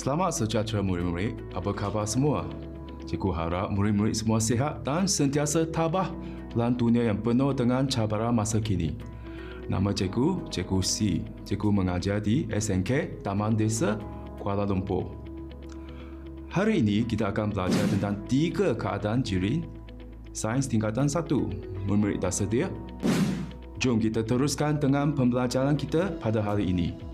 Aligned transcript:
Selamat 0.00 0.32
sejahtera 0.32 0.80
murid-murid. 0.80 1.52
Apa 1.52 1.76
khabar 1.76 2.08
semua? 2.08 2.48
Cikgu 3.04 3.36
harap 3.36 3.68
murid-murid 3.68 4.16
semua 4.16 4.40
sihat 4.40 4.80
dan 4.80 5.04
sentiasa 5.04 5.68
tabah 5.68 6.08
dalam 6.56 6.72
dunia 6.72 7.12
yang 7.12 7.20
penuh 7.20 7.52
dengan 7.52 7.84
cabaran 7.84 8.32
masa 8.32 8.64
kini. 8.64 8.96
Nama 9.68 9.92
cikgu, 9.92 10.48
Cikgu 10.48 10.80
C. 10.80 11.20
Cikgu 11.44 11.68
mengajar 11.68 12.16
di 12.16 12.48
SNK 12.48 13.20
Taman 13.20 13.60
Desa, 13.60 14.00
Kuala 14.40 14.64
Lumpur. 14.64 15.04
Hari 16.48 16.80
ini 16.80 17.04
kita 17.04 17.28
akan 17.28 17.52
belajar 17.52 17.84
tentang 17.92 18.24
tiga 18.24 18.72
keadaan 18.72 19.20
jirin 19.20 19.68
sains 20.32 20.64
tingkatan 20.64 21.12
satu. 21.12 21.44
Murid-murid 21.84 22.24
dah 22.24 22.32
sedia? 22.32 22.72
Jom 23.76 24.00
kita 24.00 24.24
teruskan 24.24 24.80
dengan 24.80 25.12
pembelajaran 25.12 25.76
kita 25.76 26.16
pada 26.24 26.40
hari 26.40 26.72
ini. 26.72 27.09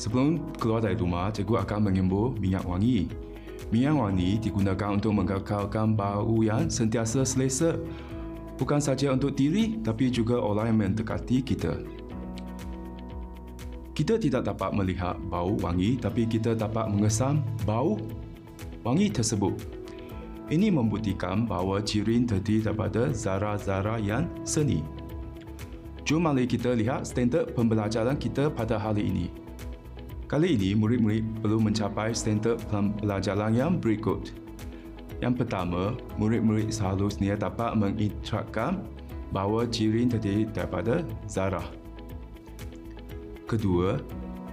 Sebelum 0.00 0.56
keluar 0.56 0.80
dari 0.80 0.96
rumah, 0.96 1.28
cikgu 1.28 1.68
akan 1.68 1.92
mengimbau 1.92 2.32
minyak 2.40 2.64
wangi. 2.64 3.04
Minyak 3.68 3.94
wangi 4.00 4.30
digunakan 4.40 4.96
untuk 4.96 5.12
mengekalkan 5.12 5.92
bau 5.92 6.40
yang 6.40 6.72
sentiasa 6.72 7.28
selesa. 7.28 7.76
Bukan 8.56 8.80
saja 8.80 9.12
untuk 9.12 9.36
diri, 9.36 9.76
tapi 9.84 10.08
juga 10.08 10.40
orang 10.40 10.72
yang 10.72 10.78
mendekati 10.80 11.44
kita. 11.44 11.76
Kita 13.92 14.16
tidak 14.16 14.48
dapat 14.48 14.72
melihat 14.72 15.20
bau 15.28 15.60
wangi, 15.60 16.00
tapi 16.00 16.24
kita 16.24 16.56
dapat 16.56 16.88
mengesam 16.88 17.44
bau 17.68 18.00
wangi 18.80 19.12
tersebut. 19.12 19.52
Ini 20.48 20.72
membuktikan 20.72 21.44
bahawa 21.44 21.84
jirin 21.84 22.24
terdiri 22.26 22.64
daripada 22.64 23.12
zarah-zarah 23.12 24.00
yang 24.00 24.24
seni. 24.42 24.82
Jom 26.02 26.26
mari 26.26 26.42
kita 26.42 26.74
lihat 26.74 27.06
standard 27.06 27.54
pembelajaran 27.54 28.18
kita 28.18 28.50
pada 28.50 28.74
hari 28.80 29.06
ini. 29.06 29.39
Kali 30.30 30.54
ini, 30.54 30.78
murid-murid 30.78 31.42
perlu 31.42 31.58
mencapai 31.58 32.14
standard 32.14 32.62
pelajaran 33.02 33.50
yang 33.50 33.82
berikut. 33.82 34.30
Yang 35.18 35.42
pertama, 35.42 35.98
murid-murid 36.22 36.70
seharusnya 36.70 37.34
dapat 37.34 37.74
mengiktirafkan 37.74 38.86
bahawa 39.34 39.66
jirin 39.66 40.06
terdiri 40.06 40.46
daripada 40.54 41.02
zarah. 41.26 41.66
Kedua, 43.50 43.98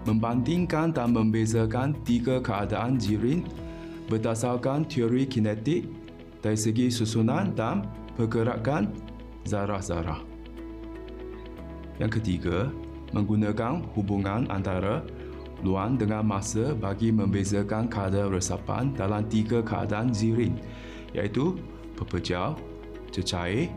membandingkan 0.09 0.97
dan 0.97 1.13
membezakan 1.13 1.93
tiga 2.01 2.41
keadaan 2.41 2.97
jirin 2.97 3.45
berdasarkan 4.09 4.81
teori 4.89 5.29
kinetik 5.29 5.85
dari 6.41 6.57
segi 6.57 6.89
susunan 6.89 7.53
dan 7.53 7.85
pergerakan 8.17 8.89
zarah-zarah. 9.45 10.25
Yang 12.01 12.17
ketiga, 12.17 12.73
menggunakan 13.13 13.85
hubungan 13.93 14.49
antara 14.49 15.05
luang 15.65 15.97
dengan 15.97 16.21
masa 16.25 16.77
bagi 16.77 17.09
membezakan 17.09 17.89
kadar 17.89 18.29
resapan 18.29 18.93
dalam 18.93 19.25
tiga 19.25 19.61
keadaan 19.65 20.13
zirin 20.13 20.57
iaitu 21.17 21.57
pepejal, 21.97 22.53
cecair 23.09 23.71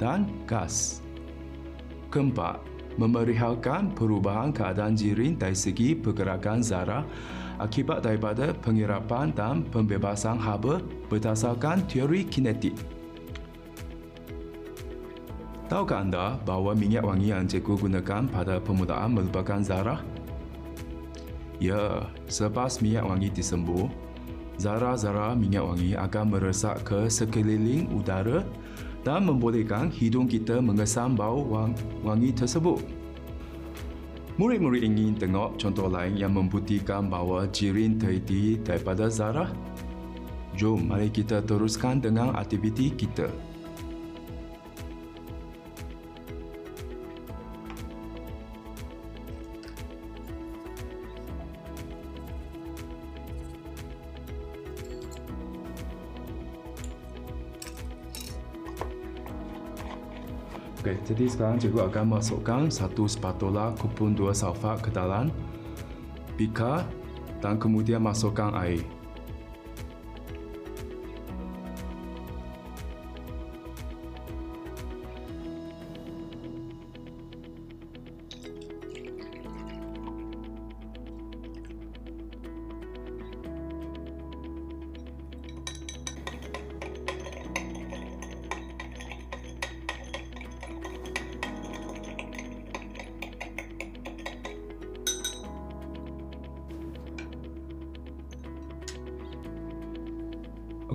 dan 0.00 0.24
gas. 0.48 1.04
Keempat, 2.08 2.64
memerihalkan 2.96 3.92
perubahan 3.92 4.50
keadaan 4.50 4.96
zirin 4.96 5.36
dari 5.36 5.54
segi 5.54 5.92
pergerakan 5.92 6.64
zarah 6.64 7.04
akibat 7.60 8.06
daripada 8.06 8.54
pengirapan 8.54 9.34
dan 9.34 9.66
pembebasan 9.68 10.38
haba 10.40 10.80
berdasarkan 11.10 11.84
teori 11.86 12.24
kinetik. 12.24 12.74
Tahukah 15.68 16.00
anda 16.00 16.40
bahawa 16.48 16.72
minyak 16.72 17.04
wangi 17.04 17.28
yang 17.28 17.44
cikgu 17.44 17.76
gunakan 17.76 18.24
pada 18.32 18.56
permulaan 18.56 19.20
merupakan 19.20 19.60
zarah? 19.60 20.00
Ya, 21.58 22.06
selepas 22.30 22.78
minyak 22.78 23.02
wangi 23.02 23.34
disembuh, 23.34 23.90
zarah-zarah 24.62 25.34
minyak 25.34 25.66
wangi 25.66 25.98
akan 25.98 26.30
meresap 26.30 26.86
ke 26.86 27.10
sekeliling 27.10 27.90
udara 27.90 28.46
dan 29.02 29.26
membolehkan 29.26 29.90
hidung 29.90 30.30
kita 30.30 30.62
mengesam 30.62 31.18
bau 31.18 31.42
wangi 32.06 32.30
tersebut. 32.30 32.78
Murid-murid 34.38 34.86
ingin 34.86 35.18
tengok 35.18 35.58
contoh 35.58 35.90
lain 35.90 36.14
yang 36.14 36.30
membuktikan 36.30 37.10
bahawa 37.10 37.50
jirin 37.50 37.98
terdiri 37.98 38.62
daripada 38.62 39.10
zarah? 39.10 39.50
Jom, 40.54 40.86
mari 40.86 41.10
kita 41.10 41.42
teruskan 41.42 41.98
dengan 41.98 42.38
aktiviti 42.38 42.94
kita. 42.94 43.26
Okey, 60.88 61.04
jadi 61.04 61.24
sekarang 61.28 61.60
cikgu 61.60 61.92
akan 61.92 62.16
masukkan 62.16 62.62
satu 62.72 63.04
spatula 63.04 63.76
kupon 63.76 64.16
dua 64.16 64.32
sulfat 64.32 64.80
ke 64.80 64.88
dalam 64.88 65.28
bika 66.40 66.80
dan 67.44 67.60
kemudian 67.60 68.00
masukkan 68.00 68.56
air. 68.56 68.80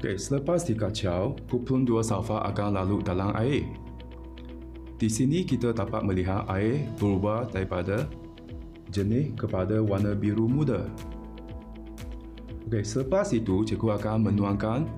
Okey, 0.03 0.19
selepas 0.19 0.67
dikacau, 0.67 1.31
kupon 1.47 1.87
dua 1.87 2.03
sulfat 2.03 2.43
akan 2.51 2.75
lalu 2.75 2.99
dalam 3.07 3.31
air. 3.39 3.63
Di 4.99 5.07
sini 5.07 5.47
kita 5.47 5.71
dapat 5.71 6.03
melihat 6.03 6.43
air 6.51 6.91
berubah 6.99 7.47
daripada 7.47 8.03
jernih 8.91 9.31
kepada 9.39 9.79
warna 9.79 10.11
biru 10.11 10.43
muda. 10.43 10.91
Okey, 12.67 12.83
selepas 12.83 13.31
itu 13.31 13.63
cikgu 13.63 13.95
akan 13.95 14.27
menuangkan 14.27 14.91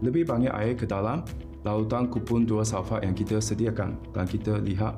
lebih 0.00 0.24
banyak 0.24 0.56
air 0.56 0.80
ke 0.80 0.88
dalam 0.88 1.28
lautan 1.60 2.08
kupon 2.08 2.48
dua 2.48 2.64
sulfat 2.64 3.04
yang 3.04 3.12
kita 3.12 3.36
sediakan 3.36 4.00
dan 4.16 4.24
kita 4.24 4.64
lihat 4.64 4.96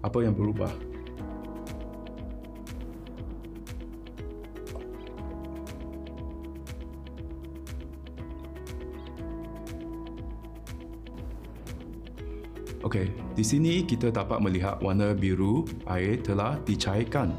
apa 0.00 0.18
yang 0.24 0.32
berubah. 0.32 0.72
Okey, 12.92 13.08
di 13.32 13.40
sini 13.40 13.88
kita 13.88 14.12
dapat 14.12 14.36
melihat 14.44 14.76
warna 14.84 15.16
biru 15.16 15.64
air 15.88 16.20
telah 16.20 16.60
dicairkan. 16.60 17.32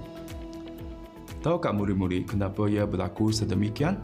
Tahukah 1.46 1.70
murid-murid 1.70 2.26
kenapa 2.26 2.66
ia 2.66 2.90
berlaku 2.90 3.30
sedemikian? 3.30 4.02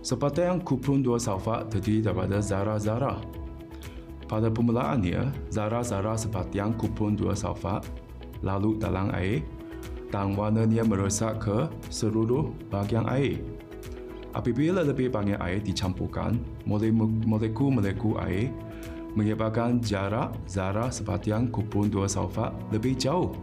Seperti 0.00 0.48
kupon 0.64 1.04
dua 1.04 1.20
sulfat 1.20 1.68
terdiri 1.68 2.08
daripada 2.08 2.40
zarah-zarah. 2.40 3.20
Pada 4.24 4.48
permulaannya, 4.48 5.52
zarah-zarah 5.52 6.16
seperti 6.16 6.56
kupon 6.80 7.12
dua 7.12 7.36
sulfat 7.36 7.84
lalu 8.40 8.80
dalam 8.80 9.12
air 9.12 9.44
dan 10.08 10.32
warnanya 10.32 10.88
meresap 10.88 11.36
ke 11.36 11.68
seluruh 11.92 12.48
bahagian 12.72 13.04
air. 13.12 13.44
Apabila 14.32 14.80
lebih 14.80 15.12
banyak 15.12 15.36
air 15.36 15.60
dicampurkan, 15.60 16.40
molekul-molekul 16.64 18.16
air 18.24 18.48
menyebabkan 19.18 19.82
jarak 19.82 20.30
zarah 20.46 20.94
sepertian 20.94 21.50
kupon 21.50 21.90
dua 21.90 22.06
sulfat 22.06 22.54
lebih 22.70 22.94
jauh. 22.94 23.34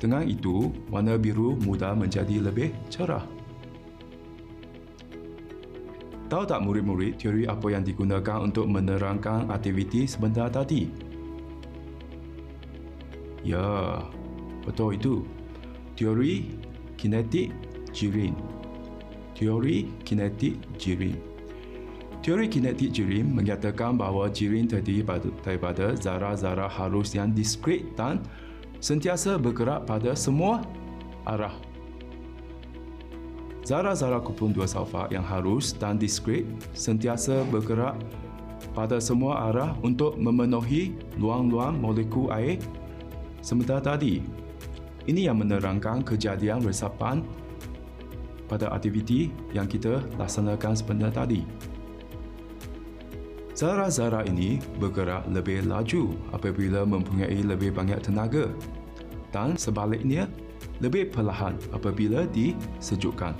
Dengan 0.00 0.24
itu, 0.24 0.72
warna 0.88 1.20
biru 1.20 1.56
mudah 1.60 1.92
menjadi 1.92 2.40
lebih 2.40 2.72
cerah. 2.88 3.24
Tahu 6.26 6.42
tak 6.42 6.58
murid-murid 6.64 7.22
teori 7.22 7.46
apa 7.46 7.70
yang 7.70 7.86
digunakan 7.86 8.42
untuk 8.42 8.66
menerangkan 8.66 9.46
aktiviti 9.52 10.10
sebentar 10.10 10.50
tadi? 10.50 10.90
Ya, 13.46 14.02
betul 14.66 14.98
itu. 14.98 15.22
Teori 15.94 16.50
kinetik 16.98 17.54
jirin. 17.94 18.34
teori 19.36 19.86
kinetik 20.02 20.56
jirim. 20.80 21.35
Teori 22.26 22.50
kinetik 22.50 22.90
jirim 22.90 23.38
menyatakan 23.38 23.94
bahawa 23.94 24.26
jirim 24.26 24.66
terdiri 24.66 25.06
daripada 25.46 25.94
zarah-zarah 25.94 26.66
halus 26.66 27.14
yang 27.14 27.30
diskret 27.30 27.86
dan 27.94 28.18
sentiasa 28.82 29.38
bergerak 29.38 29.86
pada 29.86 30.10
semua 30.18 30.58
arah. 31.22 31.54
Zarah-zarah 33.62 34.18
kupon 34.26 34.50
dua 34.50 34.66
sulfat 34.66 35.14
yang 35.14 35.22
halus 35.22 35.70
dan 35.70 36.02
diskret 36.02 36.42
sentiasa 36.74 37.46
bergerak 37.46 37.94
pada 38.74 38.98
semua 38.98 39.46
arah 39.46 39.78
untuk 39.86 40.18
memenuhi 40.18 40.98
luang-luang 41.22 41.78
molekul 41.78 42.34
air 42.34 42.58
sementara 43.38 43.78
tadi. 43.78 44.18
Ini 45.06 45.30
yang 45.30 45.46
menerangkan 45.46 46.02
kejadian 46.02 46.66
resapan 46.66 47.22
pada 48.50 48.74
aktiviti 48.74 49.30
yang 49.54 49.70
kita 49.70 50.02
laksanakan 50.18 50.74
sebentar 50.74 51.14
tadi. 51.14 51.75
Zarah-zarah 53.56 54.28
ini 54.28 54.60
bergerak 54.76 55.24
lebih 55.32 55.64
laju 55.64 56.12
apabila 56.36 56.84
mempunyai 56.84 57.40
lebih 57.40 57.72
banyak 57.72 58.04
tenaga 58.04 58.52
dan 59.32 59.56
sebaliknya 59.56 60.28
lebih 60.84 61.08
perlahan 61.08 61.56
apabila 61.72 62.28
disejukkan. 62.36 63.32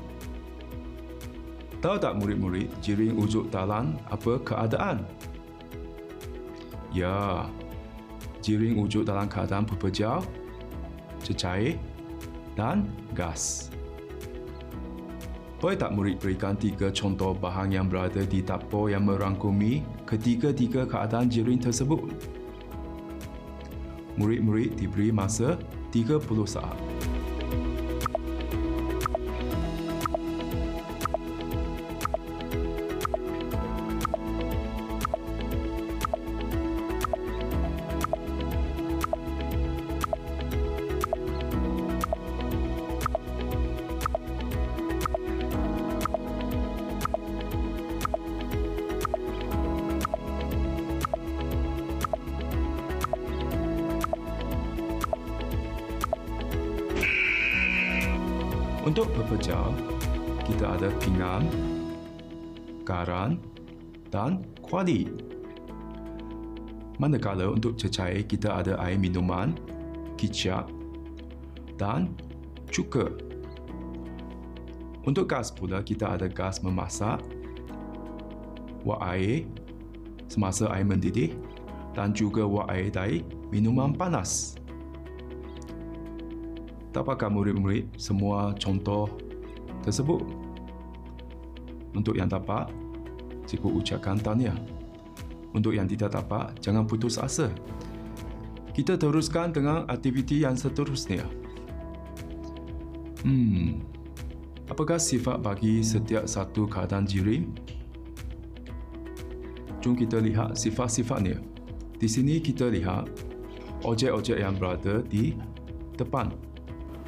Tahu 1.85 1.97
tak 2.01 2.17
murid-murid 2.17 2.73
jiring 2.81 3.21
ujuk 3.21 3.53
dalam 3.53 4.01
apa 4.09 4.41
keadaan? 4.41 5.05
Ya, 6.97 7.45
jiring 8.41 8.81
ujuk 8.81 9.05
dalam 9.05 9.29
keadaan 9.29 9.69
pepejal, 9.69 10.25
cecair 11.21 11.77
dan 12.57 12.89
gas. 13.13 13.69
Boleh 15.61 15.77
tak 15.77 15.93
murid 15.93 16.17
berikan 16.17 16.57
tiga 16.57 16.89
contoh 16.89 17.37
bahan 17.37 17.69
yang 17.69 17.85
berada 17.89 18.25
di 18.25 18.41
dapur 18.41 18.89
yang 18.89 19.05
merangkumi 19.05 19.85
ketiga-tiga 20.06 20.87
keadaan 20.87 21.26
jiring 21.26 21.58
tersebut? 21.58 22.14
Murid-murid 24.17 24.79
diberi 24.81 25.12
masa 25.12 25.61
30 25.93 26.23
saat. 26.49 26.95
Manakala 66.96 67.52
untuk 67.52 67.76
cecair, 67.76 68.25
kita 68.25 68.64
ada 68.64 68.81
air 68.81 68.96
minuman, 68.96 69.52
kicap 70.16 70.64
dan 71.76 72.08
cuka. 72.72 73.12
Untuk 75.04 75.28
gas 75.28 75.52
pula, 75.52 75.84
kita 75.84 76.16
ada 76.16 76.25
gas 76.26 76.64
memasak, 76.64 77.20
wak 78.82 79.00
air 79.12 79.44
semasa 80.26 80.66
air 80.72 80.82
mendidih 80.82 81.37
dan 81.94 82.10
juga 82.16 82.43
wak 82.43 82.66
air 82.72 82.88
dari 82.90 83.22
minuman 83.52 83.94
panas. 83.94 84.56
Dapatkan 86.96 87.28
murid-murid 87.28 87.93
semua 88.00 88.56
contoh 88.56 89.06
tersebut? 89.84 90.25
Untuk 91.93 92.16
yang 92.16 92.28
dapat, 92.28 92.72
cikgu 93.44 93.84
ucapkan 93.84 94.16
tahniah. 94.16 94.56
Untuk 95.56 95.73
yang 95.73 95.88
tidak 95.88 96.12
dapat, 96.12 96.53
jangan 96.61 96.85
putus 96.85 97.17
asa. 97.17 97.49
Kita 98.76 99.00
teruskan 99.00 99.56
dengan 99.56 99.88
aktiviti 99.88 100.44
yang 100.44 100.53
seterusnya. 100.53 101.25
Hmm, 103.25 103.81
apakah 104.69 105.00
sifat 105.00 105.41
bagi 105.41 105.81
setiap 105.81 106.29
satu 106.29 106.69
keadaan 106.69 107.08
jirim? 107.08 107.56
Jom 109.81 109.97
kita 109.97 110.20
lihat 110.20 110.61
sifat-sifatnya. 110.61 111.41
Di 111.97 112.05
sini 112.05 112.37
kita 112.44 112.69
lihat 112.69 113.08
objek-objek 113.81 114.37
yang 114.37 114.61
berada 114.61 115.00
di 115.00 115.32
depan 115.97 116.29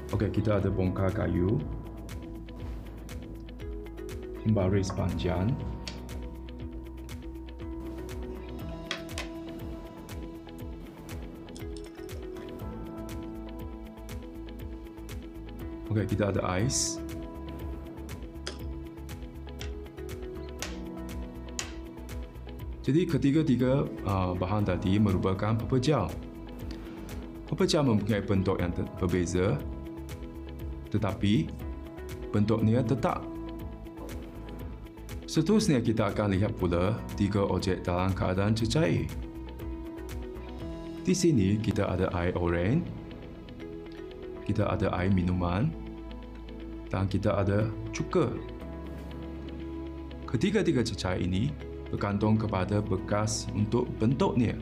Okey, 0.08 0.40
kita 0.40 0.56
ada 0.56 0.72
bongkar 0.72 1.12
kayu. 1.12 1.60
Baris 4.48 4.88
panjang. 4.88 5.52
Okey, 15.98 16.14
kita 16.14 16.30
ada 16.30 16.46
ais. 16.46 17.02
Jadi 22.86 23.02
ketiga-tiga 23.02 23.82
uh, 24.06 24.30
bahan 24.38 24.62
tadi 24.62 25.02
merupakan 25.02 25.58
pepejal. 25.58 26.06
Pepejal 27.50 27.82
mempunyai 27.82 28.22
bentuk 28.22 28.62
yang 28.62 28.70
berbeza 29.02 29.58
tetapi 30.94 31.50
bentuknya 32.30 32.78
tetap. 32.86 33.26
Seterusnya 35.26 35.82
kita 35.82 36.14
akan 36.14 36.38
lihat 36.38 36.54
pula 36.54 36.94
tiga 37.18 37.42
objek 37.42 37.82
dalam 37.82 38.14
keadaan 38.14 38.54
cecair. 38.54 39.10
Di 41.02 41.10
sini 41.10 41.58
kita 41.58 41.90
ada 41.90 42.06
air 42.14 42.38
oren, 42.38 42.86
kita 44.46 44.64
ada 44.64 44.94
air 44.94 45.10
minuman 45.10 45.68
dan 46.88 47.08
kita 47.08 47.36
ada 47.36 47.68
cuka. 47.92 48.32
Ketiga-tiga 50.28 50.84
cecair 50.84 51.24
ini 51.24 51.48
bergantung 51.88 52.36
kepada 52.36 52.84
bekas 52.84 53.48
untuk 53.56 53.88
bentuknya. 53.96 54.56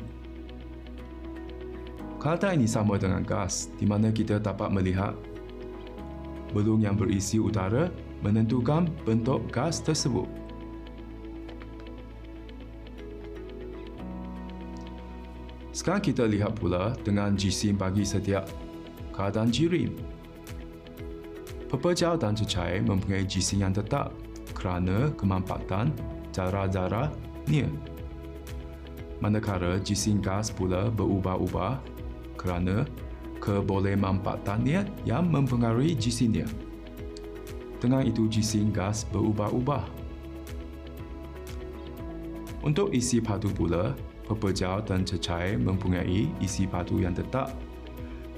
Keadaan 2.23 2.63
ini 2.63 2.69
sama 2.71 2.99
dengan 2.99 3.23
gas 3.23 3.71
di 3.79 3.87
mana 3.87 4.11
kita 4.11 4.39
dapat 4.39 4.71
melihat 4.71 5.15
belung 6.55 6.83
yang 6.83 6.95
berisi 6.95 7.39
udara 7.43 7.91
menentukan 8.23 8.91
bentuk 9.05 9.47
gas 9.51 9.83
tersebut. 9.83 10.27
Sekarang 15.77 16.03
kita 16.03 16.25
lihat 16.25 16.57
pula 16.57 16.97
dengan 17.05 17.37
jisim 17.37 17.77
bagi 17.77 18.03
setiap 18.03 18.49
keadaan 19.13 19.53
jirim. 19.53 20.16
Pepejal 21.77 22.17
dan 22.17 22.33
cecair 22.33 22.81
mempunyai 22.81 23.29
jisim 23.29 23.61
yang 23.61 23.69
tetap 23.69 24.17
kerana 24.57 25.13
kemanfaatan 25.13 25.93
zarah-zarah 26.33 27.13
nia. 27.53 27.69
Manakala 29.21 29.77
jisim 29.85 30.25
gas 30.25 30.49
pula 30.49 30.89
berubah-ubah 30.89 31.77
kerana 32.41 32.89
kebolehmanfaatannya 33.45 34.89
yang 35.05 35.29
mempengaruhi 35.29 35.93
jisimnya. 35.93 36.49
Dengan 37.77 38.09
itu 38.09 38.25
jisim 38.25 38.73
gas 38.73 39.05
berubah-ubah. 39.13 39.85
Untuk 42.65 42.97
isi 42.97 43.21
padu 43.21 43.53
pula, 43.53 43.93
pepejal 44.25 44.81
dan 44.81 45.05
cecair 45.05 45.61
mempunyai 45.61 46.33
isi 46.41 46.65
padu 46.65 47.05
yang 47.05 47.13
tetap 47.13 47.53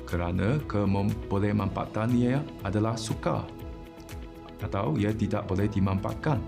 kerana 0.08 0.56
kebolehmanfaatannya 0.64 2.64
adalah 2.64 2.96
sukar 2.96 3.44
atau 4.64 4.96
ia 4.96 5.12
tidak 5.12 5.44
boleh 5.44 5.68
dimanfaatkan. 5.68 6.40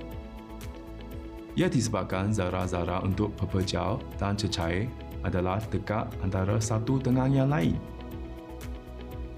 Ia 1.61 1.69
disebabkan 1.69 2.33
zarah-zarah 2.33 3.05
untuk 3.05 3.37
pepejal 3.37 4.01
dan 4.17 4.33
cecair 4.33 4.89
adalah 5.21 5.61
dekat 5.69 6.09
antara 6.25 6.57
satu 6.57 6.97
dengan 6.97 7.29
yang 7.29 7.53
lain. 7.53 7.77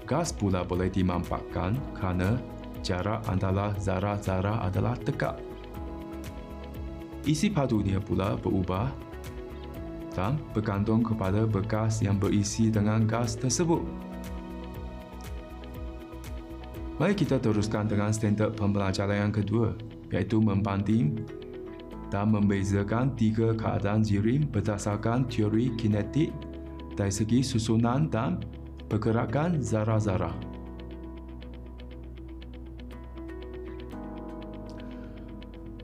Gas 0.07 0.31
pula 0.31 0.63
boleh 0.63 0.87
dimanfaatkan 0.87 1.75
kerana 1.99 2.39
jarak 2.79 3.27
antara 3.27 3.75
zarah-zarah 3.75 4.63
adalah 4.63 4.95
dekat. 5.03 5.35
Isi 7.27 7.51
padunya 7.51 7.99
pula 7.99 8.39
berubah 8.39 8.91
dan 10.13 10.37
bergantung 10.53 11.01
kepada 11.01 11.47
bekas 11.47 12.03
yang 12.03 12.19
berisi 12.19 12.69
dengan 12.69 13.07
gas 13.07 13.39
tersebut. 13.39 14.12
Mari 17.01 17.17
kita 17.17 17.41
teruskan 17.41 17.89
dengan 17.89 18.13
standard 18.13 18.53
pembelajaran 18.53 19.29
yang 19.29 19.33
kedua. 19.33 19.73
iaitu 20.13 20.37
membanding 20.37 21.25
dan 22.13 22.29
membezakan 22.29 23.17
tiga 23.17 23.57
keadaan 23.57 24.05
jirim 24.05 24.45
berdasarkan 24.45 25.25
teori 25.25 25.73
kinetik 25.73 26.29
dari 26.93 27.09
segi 27.09 27.41
susunan 27.41 28.13
dan 28.13 28.37
pergerakan 28.85 29.57
zarah-zarah. 29.57 30.37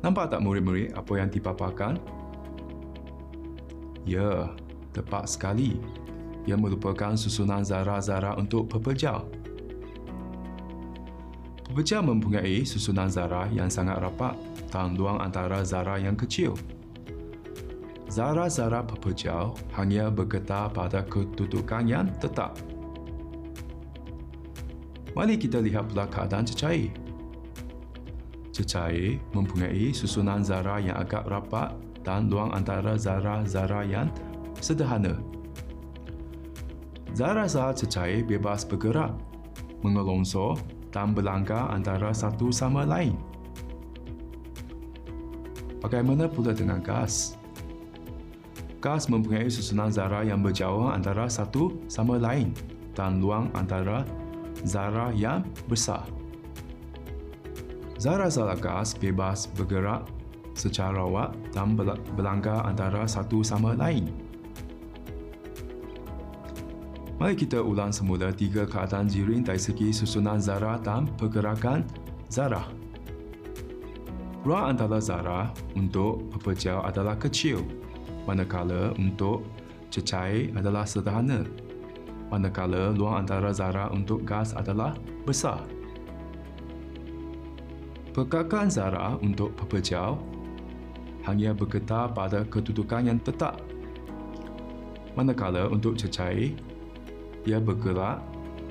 Nampak 0.05 0.29
tak 0.29 0.45
murid-murid 0.45 0.93
apa 0.93 1.13
yang 1.17 1.33
dipaparkan? 1.33 1.97
Ya, 4.05 4.53
tepat 4.93 5.25
sekali. 5.25 5.81
Ia 6.45 6.53
merupakan 6.53 7.17
susunan 7.17 7.65
zarah-zarah 7.65 8.37
untuk 8.37 8.69
pepejal. 8.69 9.25
Pepejal 11.69 12.01
mempunyai 12.01 12.65
susunan 12.65 13.13
zarah 13.13 13.45
yang 13.53 13.69
sangat 13.69 14.01
rapat 14.01 14.33
dan 14.73 14.97
ruang 14.97 15.21
antara 15.21 15.61
zarah 15.61 16.01
yang 16.01 16.17
kecil. 16.17 16.57
Zarah-zarah 18.09 18.89
pepejal 18.89 19.53
hanya 19.77 20.09
bergetar 20.09 20.73
pada 20.73 21.05
kedudukan 21.05 21.85
yang 21.85 22.09
tetap. 22.17 22.57
Mari 25.13 25.37
kita 25.37 25.61
lihat 25.61 25.93
pula 25.93 26.09
keadaan 26.09 26.41
cecair. 26.41 26.89
Cecair 28.49 29.21
mempunyai 29.37 29.93
susunan 29.93 30.41
zarah 30.41 30.81
yang 30.81 30.97
agak 30.97 31.21
rapat 31.29 31.69
dan 32.01 32.33
ruang 32.33 32.49
antara 32.49 32.97
zarah-zarah 32.97 33.85
yang 33.85 34.09
sederhana. 34.57 35.21
Zarah-zarah 37.13 37.77
cecair 37.77 38.25
bebas 38.25 38.65
bergerak, 38.65 39.13
mengelongsor 39.85 40.57
dan 40.89 41.13
berlanggar 41.13 41.69
antara 41.73 42.13
satu 42.13 42.49
sama 42.53 42.85
lain. 42.85 43.17
Bagaimana 45.79 46.27
pula 46.27 46.51
dengan 46.51 46.83
gas? 46.83 47.39
Gas 48.79 49.07
mempunyai 49.07 49.47
susunan 49.47 49.91
zarah 49.91 50.23
yang 50.23 50.39
berjauh 50.43 50.91
antara 50.91 51.27
satu 51.27 51.75
sama 51.91 52.19
lain 52.19 52.51
dan 52.95 53.19
luang 53.19 53.47
antara 53.55 54.03
zarah 54.63 55.11
yang 55.15 55.43
besar. 55.67 56.03
Zarah-zarah 57.99 58.55
gas 58.59 58.95
bebas 58.95 59.51
bergerak 59.59 60.07
secara 60.55 61.03
rawat 61.03 61.35
dan 61.51 61.75
berlanggar 62.15 62.63
antara 62.63 63.03
satu 63.03 63.43
sama 63.43 63.75
lain. 63.75 64.07
Mari 67.19 67.35
kita 67.35 67.59
ulang 67.59 67.91
semula 67.91 68.31
tiga 68.31 68.63
keadaan 68.63 69.11
jirin 69.11 69.43
dari 69.43 69.59
segi 69.59 69.91
susunan 69.91 70.39
zarah 70.39 70.79
dan 70.79 71.03
pergerakan 71.19 71.83
zarah. 72.31 72.63
Ruang 74.47 74.71
antara 74.71 75.03
zarah 75.03 75.51
untuk 75.75 76.31
pepejal 76.31 76.79
adalah 76.79 77.19
kecil, 77.19 77.59
manakala 78.23 78.95
untuk 78.95 79.43
cecair 79.91 80.47
adalah 80.55 80.87
sederhana, 80.87 81.43
manakala 82.31 82.95
ruang 82.95 83.27
antara 83.27 83.51
zarah 83.51 83.91
untuk 83.91 84.23
gas 84.23 84.55
adalah 84.55 84.95
besar. 85.27 85.67
Pergerakan 88.15 88.71
zarah 88.71 89.19
untuk 89.19 89.51
pepejal 89.59 90.15
hanya 91.27 91.51
bergetar 91.51 92.15
pada 92.15 92.47
kedudukan 92.47 93.11
yang 93.11 93.19
tetap, 93.19 93.59
manakala 95.19 95.67
untuk 95.67 95.99
cecair, 95.99 96.55
ia 97.49 97.57
bergerak, 97.57 98.21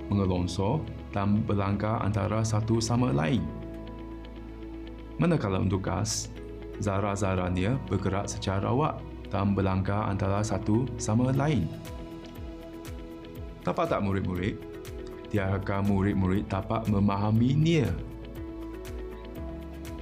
mengelongsor 0.06 0.86
dan 1.10 1.42
berlangkah 1.42 1.98
antara 2.06 2.46
satu 2.46 2.78
sama 2.78 3.10
lain. 3.10 3.42
Manakala 5.18 5.58
untuk 5.58 5.82
gas, 5.82 6.30
zarah-zarahnya 6.78 7.74
bergerak 7.90 8.30
secara 8.30 8.70
rawat 8.70 9.02
dan 9.34 9.58
berlangkah 9.58 10.06
antara 10.06 10.40
satu 10.46 10.86
sama 10.94 11.34
lain. 11.34 11.66
Dapat 13.66 13.90
tak 13.90 14.00
murid-murid? 14.06 14.56
Tiadakah 15.28 15.84
murid-murid 15.84 16.48
dapat 16.48 16.88
memahaminya? 16.88 17.90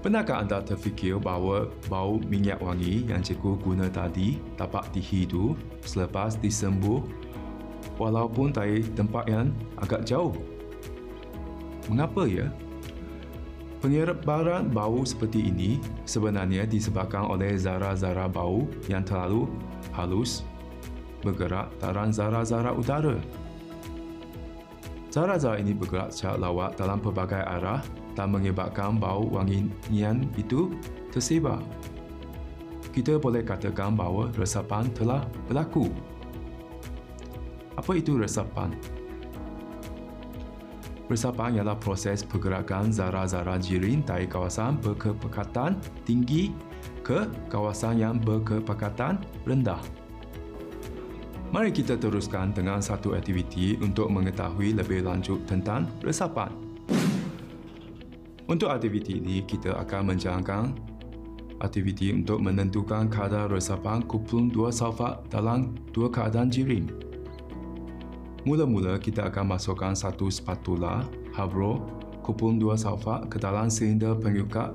Pernahkah 0.06 0.46
anda 0.46 0.62
terfikir 0.62 1.18
bahawa 1.18 1.66
bau 1.90 2.22
minyak 2.30 2.62
wangi 2.62 3.02
yang 3.10 3.26
cikgu 3.26 3.58
guna 3.58 3.90
tadi 3.90 4.38
dapat 4.54 4.86
dihidu 4.94 5.58
selepas 5.82 6.38
disembuh 6.38 7.02
walaupun 7.96 8.52
dari 8.52 8.84
tempat 8.96 9.28
yang 9.28 9.52
agak 9.80 10.04
jauh? 10.04 10.32
Mengapa 11.88 12.24
ya? 12.28 12.48
Penyebaran 13.84 14.72
bau 14.72 15.04
seperti 15.04 15.52
ini 15.52 15.78
sebenarnya 16.08 16.64
disebabkan 16.64 17.28
oleh 17.28 17.54
zarah-zarah 17.60 18.26
bau 18.26 18.64
yang 18.88 19.04
terlalu 19.04 19.46
halus 19.92 20.42
bergerak 21.20 21.70
dalam 21.78 22.10
zarah-zarah 22.10 22.74
udara. 22.74 23.16
Zarah-zarah 25.12 25.60
ini 25.60 25.72
bergerak 25.72 26.12
secara 26.12 26.36
lawak 26.36 26.76
dalam 26.76 27.00
pelbagai 27.00 27.40
arah 27.40 27.80
dan 28.16 28.32
menyebabkan 28.32 28.96
bau 28.96 29.28
wangian 29.28 30.28
itu 30.36 30.72
tersebar. 31.12 31.60
Kita 32.92 33.20
boleh 33.20 33.44
katakan 33.44 33.92
bahawa 33.92 34.32
resapan 34.40 34.88
telah 34.96 35.24
berlaku. 35.48 35.92
Apa 37.76 37.92
itu 38.00 38.16
resapan? 38.16 38.72
Resapan 41.06 41.60
ialah 41.60 41.78
proses 41.78 42.26
pergerakan 42.26 42.90
zarah-zarah 42.90 43.62
jirin 43.62 44.02
dari 44.02 44.26
kawasan 44.26 44.80
berkepekatan 44.82 45.78
tinggi 46.02 46.50
ke 47.06 47.30
kawasan 47.46 48.02
yang 48.02 48.18
berkepekatan 48.18 49.22
rendah. 49.46 49.78
Mari 51.54 51.70
kita 51.70 51.94
teruskan 51.94 52.50
dengan 52.50 52.82
satu 52.82 53.14
aktiviti 53.14 53.78
untuk 53.78 54.10
mengetahui 54.10 54.74
lebih 54.74 55.06
lanjut 55.06 55.46
tentang 55.46 55.86
resapan. 56.02 56.50
Untuk 58.50 58.74
aktiviti 58.74 59.22
ini, 59.22 59.46
kita 59.46 59.78
akan 59.78 60.10
menjalankan 60.10 60.74
aktiviti 61.62 62.10
untuk 62.10 62.42
menentukan 62.42 63.06
kadar 63.06 63.46
resapan 63.46 64.02
kumpulan 64.10 64.50
dua 64.50 64.74
sulfat 64.74 65.22
dalam 65.30 65.78
dua 65.94 66.10
keadaan 66.10 66.50
jirim. 66.50 67.05
Mula-mula 68.46 68.94
kita 69.02 69.26
akan 69.26 69.58
masukkan 69.58 69.90
satu 69.98 70.30
spatula 70.30 71.02
Havro 71.34 71.82
kupon 72.22 72.62
dua 72.62 72.78
sulfat 72.78 73.26
ke 73.26 73.42
dalam 73.42 73.66
silinder 73.66 74.14
penyukat 74.14 74.70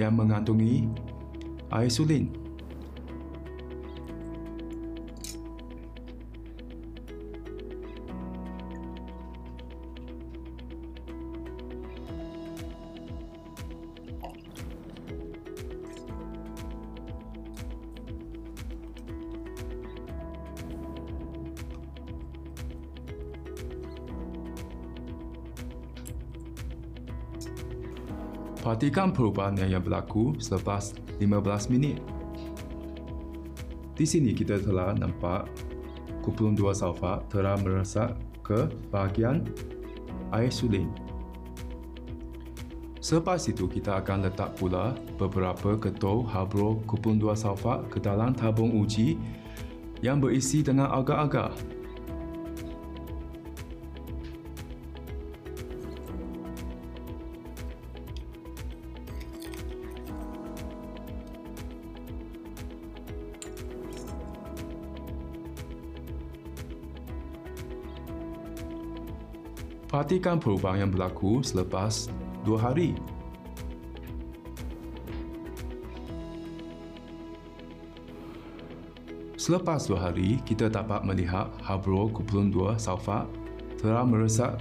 yang 0.00 0.16
mengandungi 0.16 0.88
air 1.68 1.92
sulin. 1.92 2.32
Perhatikan 28.64 29.12
perubahan 29.12 29.60
yang 29.60 29.84
berlaku 29.84 30.40
selepas 30.40 30.96
15 31.20 31.68
minit. 31.68 32.00
Di 33.92 34.08
sini 34.08 34.32
kita 34.32 34.56
telah 34.56 34.96
nampak 34.96 35.52
kumpulan 36.24 36.56
dua 36.56 36.72
sulfat 36.72 37.28
telah 37.28 37.60
meresap 37.60 38.16
ke 38.40 38.64
bahagian 38.88 39.44
air 40.32 40.48
sulin. 40.48 40.88
Selepas 43.04 43.52
itu 43.52 43.68
kita 43.68 44.00
akan 44.00 44.32
letak 44.32 44.56
pula 44.56 44.96
beberapa 45.20 45.76
ketul 45.76 46.24
habro 46.24 46.80
kumpulan 46.88 47.20
dua 47.20 47.36
sulfat 47.36 47.84
ke 47.92 48.00
dalam 48.00 48.32
tabung 48.32 48.80
uji 48.80 49.20
yang 50.00 50.24
berisi 50.24 50.64
dengan 50.64 50.88
agar-agar 50.88 51.52
Perhatikan 69.94 70.42
perubahan 70.42 70.82
yang 70.82 70.90
berlaku 70.90 71.38
selepas 71.46 72.10
2 72.42 72.58
hari. 72.58 72.98
Selepas 79.38 79.86
2 79.86 79.94
hari, 79.94 80.42
kita 80.42 80.66
dapat 80.66 81.06
melihat 81.06 81.46
Habro 81.62 82.10
Kupulun 82.10 82.50
2 82.50 82.74
Salfat 82.74 83.30
telah 83.78 84.02
meresap 84.02 84.58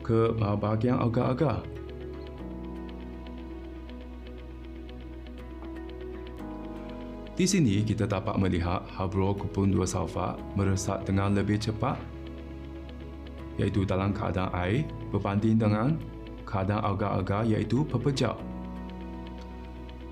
ke 0.00 0.32
bahagian 0.40 1.04
agak-agak. 1.04 1.60
Di 7.36 7.44
sini 7.44 7.84
kita 7.84 8.08
dapat 8.08 8.40
melihat 8.40 8.88
Habro 8.88 9.36
Kupulun 9.36 9.68
2 9.68 9.84
salva 9.84 10.40
meresap 10.56 11.04
dengan 11.04 11.36
lebih 11.36 11.60
cepat 11.60 12.13
iaitu 13.58 13.86
dalam 13.86 14.10
keadaan 14.10 14.50
air 14.54 14.82
berbanding 15.14 15.58
dengan 15.58 15.98
keadaan 16.44 16.82
agar-agar 16.82 17.42
iaitu 17.46 17.86
pepejal. 17.86 18.36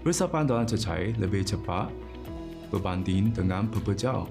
Resapan 0.02 0.50
dalam 0.50 0.66
cecair 0.66 1.14
lebih 1.18 1.46
cepat 1.46 1.90
berbanding 2.74 3.30
dengan 3.30 3.70
pepejal 3.70 4.26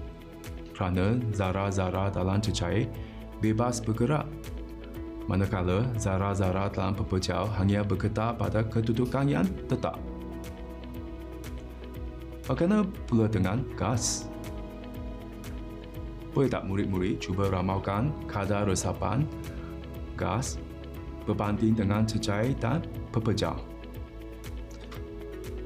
kerana 0.75 1.15
zarah-zarah 1.31 2.09
dalam 2.11 2.41
cecair 2.41 2.89
bebas 3.39 3.79
bergerak 3.79 4.25
manakala 5.29 5.85
zarah-zarah 5.95 6.67
dalam 6.73 6.97
pepejal 6.97 7.47
hanya 7.55 7.85
bergetar 7.85 8.35
pada 8.35 8.65
kedudukan 8.65 9.29
yang 9.29 9.47
tetap. 9.69 9.95
Bagaimana 12.43 12.83
pula 13.07 13.29
dengan 13.31 13.63
gas? 13.77 14.30
Boleh 16.31 16.47
tak 16.47 16.63
murid-murid 16.63 17.19
cuba 17.19 17.51
ramalkan 17.51 18.15
kadar 18.23 18.63
resapan 18.63 19.27
gas 20.15 20.55
berbanding 21.27 21.75
dengan 21.75 22.07
cecair 22.07 22.55
dan 22.55 22.87
pepejal? 23.11 23.59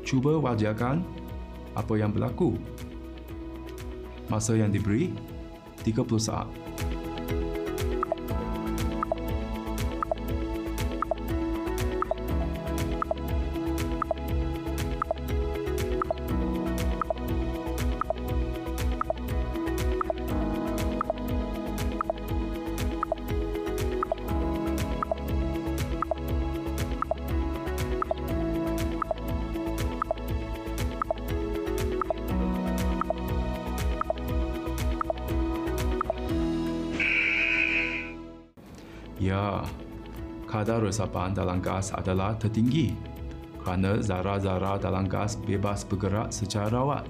Cuba 0.02 0.42
wajarkan 0.42 1.06
apa 1.78 1.94
yang 1.98 2.10
berlaku. 2.10 2.58
Masa 4.26 4.58
yang 4.58 4.74
diberi 4.74 5.14
30 5.86 6.18
saat. 6.18 6.65
Ya, 39.16 39.64
kadar 40.50 40.84
resapan 40.84 41.32
dalam 41.32 41.64
gas 41.64 41.96
adalah 41.96 42.36
tertinggi 42.36 42.92
kerana 43.64 43.98
zarah-zarah 43.98 44.78
dalam 44.78 45.08
gas 45.08 45.40
bebas 45.42 45.88
bergerak 45.88 46.30
secara 46.30 46.70
rawat. 46.70 47.08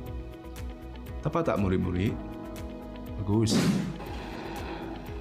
Dapat 1.26 1.42
tak 1.52 1.58
murid-murid? 1.58 2.14
Bagus. 3.20 3.58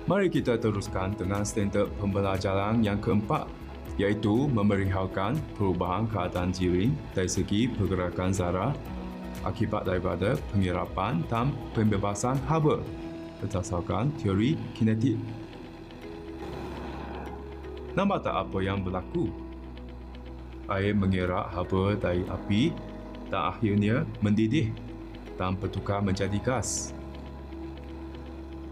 Mari 0.04 0.28
kita 0.28 0.60
teruskan 0.60 1.16
dengan 1.16 1.48
standard 1.48 1.88
pembelajaran 1.96 2.84
yang 2.84 3.00
keempat 3.00 3.48
iaitu 3.96 4.44
memerihalkan 4.52 5.40
perubahan 5.56 6.04
keadaan 6.12 6.52
jirin 6.52 6.92
dari 7.16 7.30
segi 7.30 7.72
pergerakan 7.72 8.34
zarah 8.36 8.76
akibat 9.48 9.88
daripada 9.88 10.36
pengirapan 10.52 11.24
dan 11.32 11.56
pembebasan 11.72 12.36
haba 12.44 12.84
berdasarkan 13.40 14.12
teori 14.20 14.60
kinetik 14.76 15.16
Nampak 17.94 18.26
tak 18.26 18.34
apa 18.34 18.58
yang 18.58 18.82
berlaku? 18.82 19.30
Air 20.66 20.98
mengerak 20.98 21.46
haba 21.54 21.94
dari 21.94 22.26
api 22.26 22.74
dan 23.30 23.54
akhirnya 23.54 24.02
mendidih 24.18 24.74
dan 25.38 25.54
bertukar 25.54 26.02
menjadi 26.02 26.34
gas. 26.42 26.90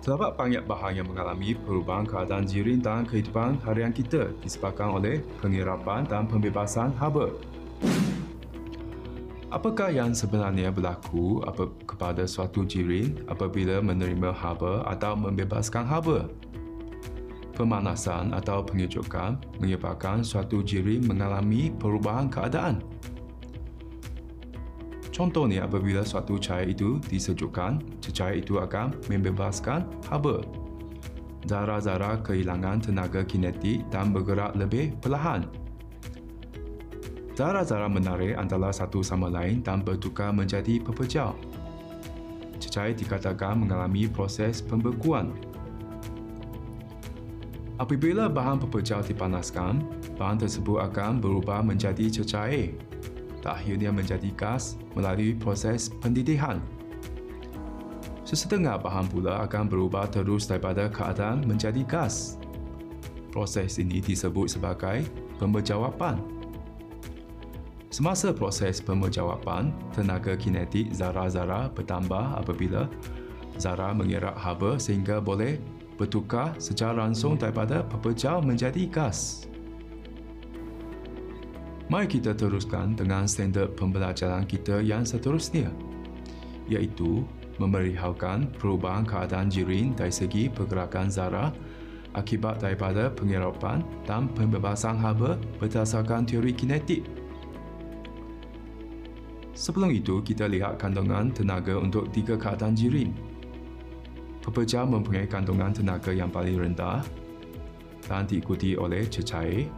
Terdapat 0.03 0.35
banyak 0.35 0.67
bahan 0.67 0.99
yang 0.99 1.07
mengalami 1.07 1.55
perubahan 1.55 2.03
keadaan 2.03 2.43
jirin 2.43 2.83
dan 2.83 3.07
kehidupan 3.07 3.63
harian 3.63 3.95
kita 3.95 4.35
disebabkan 4.43 4.91
oleh 4.91 5.23
pengirapan 5.39 6.03
dan 6.03 6.27
pembebasan 6.27 6.91
haba. 6.99 7.31
Apakah 9.55 9.95
yang 9.95 10.11
sebenarnya 10.11 10.75
berlaku 10.75 11.47
kepada 11.87 12.27
suatu 12.27 12.67
jirin 12.67 13.23
apabila 13.31 13.79
menerima 13.79 14.35
haba 14.35 14.83
atau 14.91 15.15
membebaskan 15.15 15.87
haba? 15.87 16.27
Pemanasan 17.53 18.33
atau 18.33 18.65
pengecukan 18.65 19.37
menyebabkan 19.61 20.25
suatu 20.25 20.65
jirim 20.65 21.05
mengalami 21.07 21.71
perubahan 21.71 22.27
keadaan. 22.33 22.81
Contohnya 25.13 25.69
apabila 25.69 26.01
suatu 26.03 26.41
cair 26.41 26.73
itu 26.73 26.97
disejukkan, 27.05 27.85
cecair 28.01 28.41
itu 28.41 28.57
akan 28.57 28.97
membebaskan 29.13 29.85
haba. 30.09 30.41
Zarah-zarah 31.45 32.25
kehilangan 32.25 32.89
tenaga 32.89 33.21
kinetik 33.21 33.85
dan 33.93 34.17
bergerak 34.17 34.57
lebih 34.57 34.97
perlahan. 35.05 35.45
Zarah-zarah 37.37 37.93
menarik 37.93 38.41
antara 38.41 38.73
satu 38.73 39.05
sama 39.05 39.29
lain 39.29 39.61
dan 39.61 39.85
bertukar 39.85 40.33
menjadi 40.33 40.81
pepejal. 40.81 41.37
Cecair 42.57 42.97
dikatakan 42.97 43.61
mengalami 43.61 44.09
proses 44.09 44.65
pembekuan 44.65 45.52
Apabila 47.83 48.31
bahan 48.31 48.63
pepejal 48.63 49.03
dipanaskan, 49.03 49.83
bahan 50.15 50.39
tersebut 50.39 50.79
akan 50.87 51.19
berubah 51.19 51.67
menjadi 51.67 52.23
cecair 52.23 52.79
dan 53.43 53.59
akhirnya 53.59 53.91
menjadi 53.91 54.31
gas 54.39 54.79
melalui 54.95 55.35
proses 55.35 55.91
pendidihan. 55.99 56.63
Sesetengah 58.23 58.79
bahan 58.79 59.11
pula 59.11 59.43
akan 59.43 59.67
berubah 59.67 60.07
terus 60.15 60.47
daripada 60.47 60.87
keadaan 60.87 61.43
menjadi 61.43 61.83
gas. 61.83 62.39
Proses 63.35 63.83
ini 63.83 63.99
disebut 63.99 64.47
sebagai 64.47 65.03
pemberjawapan. 65.43 66.23
Semasa 67.91 68.31
proses 68.31 68.79
pemberjawapan, 68.79 69.75
tenaga 69.91 70.39
kinetik 70.39 70.95
zarah-zarah 70.95 71.67
bertambah 71.75 72.47
apabila 72.47 72.87
zarah 73.59 73.91
mengerak 73.91 74.39
haba 74.39 74.79
sehingga 74.79 75.19
boleh 75.19 75.59
bertukar 76.03 76.59
secara 76.59 77.07
langsung 77.07 77.39
daripada 77.39 77.87
pepejal 77.87 78.43
menjadi 78.43 78.91
gas. 78.91 79.47
Mari 81.87 82.11
kita 82.11 82.35
teruskan 82.35 82.99
dengan 82.99 83.31
standard 83.31 83.79
pembelajaran 83.79 84.43
kita 84.51 84.83
yang 84.83 85.07
seterusnya, 85.07 85.71
iaitu 86.67 87.23
memerihalkan 87.63 88.51
perubahan 88.59 89.07
keadaan 89.07 89.47
jirin 89.47 89.95
dari 89.95 90.11
segi 90.11 90.51
pergerakan 90.51 91.07
zarah 91.07 91.55
akibat 92.19 92.59
daripada 92.59 93.13
pengirapan 93.13 93.85
dan 94.03 94.27
pembebasan 94.35 94.99
haba 94.99 95.39
berdasarkan 95.63 96.27
teori 96.27 96.51
kinetik. 96.51 97.07
Sebelum 99.53 99.93
itu, 99.93 100.25
kita 100.25 100.49
lihat 100.49 100.81
kandungan 100.81 101.29
tenaga 101.31 101.77
untuk 101.77 102.09
tiga 102.11 102.41
keadaan 102.41 102.73
jirin. 102.73 103.32
Pepejal 104.43 104.91
mempunyai 104.91 105.31
kandungan 105.31 105.71
tenaga 105.71 106.11
yang 106.11 106.27
paling 106.27 106.59
rendah 106.59 106.99
dan 108.11 108.27
diikuti 108.27 108.75
oleh 108.75 109.07
cecair, 109.07 109.71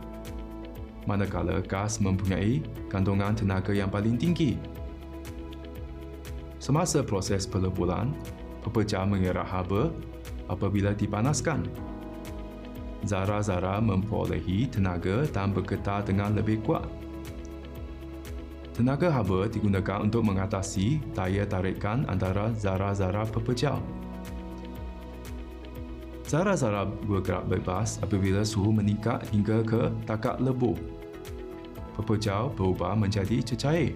manakala 1.05 1.61
gas 1.61 2.01
mempunyai 2.01 2.65
kandungan 2.89 3.37
tenaga 3.37 3.77
yang 3.77 3.93
paling 3.93 4.17
tinggi. 4.17 4.57
Semasa 6.57 7.05
proses 7.05 7.45
peleburan, 7.45 8.17
pepejal 8.65 9.05
mengerak 9.05 9.45
haba 9.45 9.93
apabila 10.49 10.97
dipanaskan. 10.97 11.69
Zarah-zarah 13.05 13.85
memperolehi 13.85 14.65
tenaga 14.73 15.29
dan 15.29 15.53
bergetar 15.53 16.09
dengan 16.09 16.33
lebih 16.33 16.65
kuat. 16.65 16.89
Tenaga 18.73 19.13
haba 19.13 19.45
digunakan 19.45 20.01
untuk 20.01 20.25
mengatasi 20.25 21.05
daya 21.13 21.45
tarikan 21.45 22.09
antara 22.09 22.49
zarah-zarah 22.57 23.29
pepejal. 23.29 24.04
Zarah-zarah 26.35 26.91
bergerak 27.07 27.47
bebas 27.47 28.03
apabila 28.03 28.43
suhu 28.43 28.75
meningkat 28.75 29.23
hingga 29.31 29.63
ke 29.63 29.87
takak 30.03 30.43
lebur. 30.43 30.75
Pepejal 31.95 32.51
berubah 32.59 32.99
menjadi 32.99 33.39
cecair. 33.39 33.95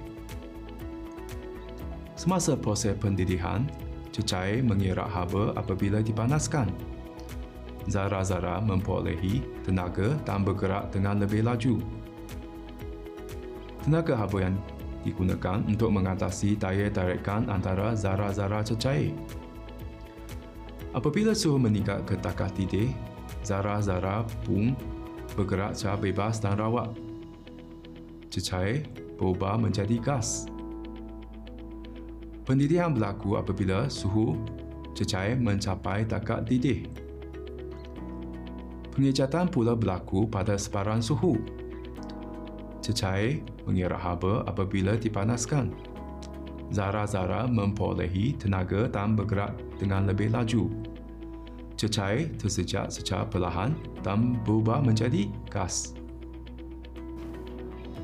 Semasa 2.15 2.55
proses 2.55 2.95
pendidihan, 2.95 3.67
cecair 4.15 4.63
mengerak 4.63 5.11
haba 5.11 5.51
apabila 5.59 5.99
dipanaskan. 5.99 6.71
Zarah-zarah 7.91 8.63
memperolehi 8.63 9.43
tenaga 9.67 10.15
dan 10.23 10.47
bergerak 10.47 10.95
dengan 10.95 11.19
lebih 11.19 11.43
laju. 11.43 11.83
Tenaga 13.83 14.15
haba 14.15 14.47
yang 14.47 14.55
digunakan 15.03 15.59
untuk 15.67 15.91
mengatasi 15.91 16.55
daya 16.55 16.87
tarikan 16.87 17.51
antara 17.51 17.99
zarah-zarah 17.99 18.63
cecair. 18.63 19.11
Apabila 20.97 21.37
suhu 21.37 21.61
meningkat 21.61 22.09
ke 22.09 22.17
takah 22.17 22.49
titik, 22.49 22.97
zarah-zarah 23.45 24.25
pun 24.49 24.73
bergerak 25.37 25.77
secara 25.77 26.01
bebas 26.01 26.41
dan 26.41 26.57
rawat. 26.57 26.97
Cecair 28.33 28.89
berubah 29.21 29.61
menjadi 29.61 30.01
gas. 30.01 30.49
Pendidihan 32.49 32.97
berlaku 32.97 33.37
apabila 33.37 33.93
suhu 33.93 34.41
cecair 34.97 35.37
mencapai 35.37 36.09
takak 36.09 36.49
didih. 36.49 36.89
Pengejatan 38.97 39.53
pula 39.53 39.77
berlaku 39.77 40.25
pada 40.25 40.57
separan 40.57 41.05
suhu. 41.05 41.37
Cecair 42.81 43.45
mengira 43.69 44.01
haba 44.01 44.49
apabila 44.49 44.97
dipanaskan. 44.97 45.71
Zara-zara 46.69 47.49
memperolehi 47.49 48.37
tenaga 48.37 48.89
dan 48.93 49.17
bergerak 49.17 49.57
dengan 49.81 50.05
lebih 50.05 50.29
laju. 50.33 50.69
Cecair 51.79 52.29
tersejak 52.37 52.91
secara 52.93 53.25
perlahan 53.25 53.73
dan 54.05 54.37
berubah 54.43 54.83
menjadi 54.83 55.31
gas. 55.49 55.95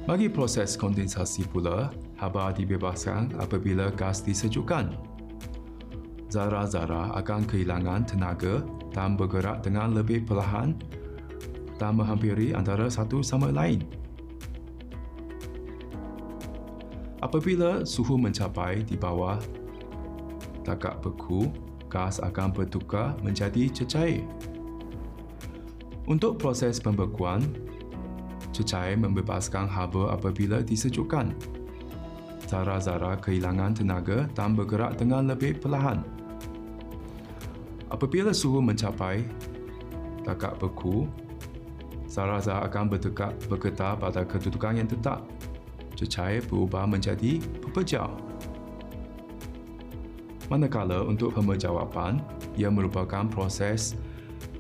Bagi 0.05 0.29
proses 0.29 0.77
kondensasi 0.77 1.49
pula, 1.49 1.89
haba 2.21 2.53
dibebaskan 2.53 3.37
apabila 3.41 3.89
gas 3.93 4.21
disejukkan. 4.21 4.93
Zara-zara 6.29 7.15
akan 7.21 7.47
kehilangan 7.49 8.05
tenaga 8.09 8.65
dan 8.93 9.17
bergerak 9.17 9.65
dengan 9.65 9.97
lebih 9.97 10.25
perlahan 10.29 10.77
dan 11.77 11.99
menghampiri 11.99 12.55
antara 12.55 12.87
satu 12.87 13.21
sama 13.21 13.51
lain. 13.51 14.04
Apabila 17.35 17.83
suhu 17.83 18.15
mencapai 18.15 18.87
di 18.87 18.95
bawah 18.95 19.43
takak 20.63 21.03
beku, 21.03 21.51
gas 21.91 22.23
akan 22.23 22.55
bertukar 22.55 23.19
menjadi 23.27 23.67
cecair. 23.75 24.23
Untuk 26.07 26.39
proses 26.39 26.79
pembekuan, 26.79 27.43
cecair 28.55 28.95
membebaskan 28.95 29.67
haba 29.67 30.15
apabila 30.15 30.63
disejukkan. 30.63 31.35
Zara-zara 32.47 33.19
kehilangan 33.19 33.83
tenaga 33.83 34.31
dan 34.39 34.55
bergerak 34.55 34.95
dengan 34.95 35.27
lebih 35.27 35.59
perlahan. 35.59 36.07
Apabila 37.91 38.31
suhu 38.31 38.63
mencapai 38.63 39.27
takak 40.23 40.55
beku, 40.63 41.11
zara-zara 42.07 42.71
akan 42.71 42.95
bertekak 42.95 43.35
bergetar 43.51 43.99
pada 43.99 44.23
kedudukan 44.23 44.79
yang 44.79 44.87
tetap. 44.87 45.27
Cecair 45.95 46.43
berubah 46.47 46.87
menjadi 46.91 47.39
pepejal. 47.63 48.11
Manakala 50.53 51.01
untuk 51.09 51.33
pemejawapan, 51.33 52.21
ia 52.59 52.69
merupakan 52.69 53.25
proses 53.27 53.97